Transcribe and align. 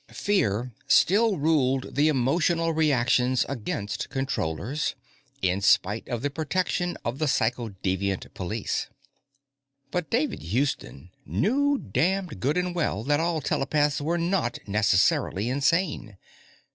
Fear 0.15 0.71
still 0.87 1.37
ruled 1.37 1.93
the 1.93 2.07
emotional 2.07 2.73
reactions 2.73 3.45
against 3.47 4.09
Controllers, 4.09 4.95
in 5.43 5.61
spite 5.61 6.09
of 6.09 6.23
the 6.23 6.31
protection 6.31 6.97
of 7.05 7.19
the 7.19 7.27
Psychodeviant 7.27 8.33
Police. 8.33 8.87
But 9.91 10.09
David 10.09 10.41
Houston 10.41 11.11
knew 11.23 11.77
damned 11.77 12.39
good 12.39 12.57
and 12.57 12.73
well 12.73 13.03
that 13.03 13.19
all 13.19 13.41
telepaths 13.41 14.01
were 14.01 14.17
not 14.17 14.57
necessarily 14.65 15.49
insane. 15.49 16.17